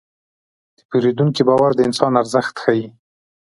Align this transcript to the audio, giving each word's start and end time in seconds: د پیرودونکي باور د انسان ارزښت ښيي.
د 0.77 0.79
پیرودونکي 0.89 1.41
باور 1.49 1.71
د 1.75 1.79
انسان 1.87 2.11
ارزښت 2.21 2.55
ښيي. 2.63 2.87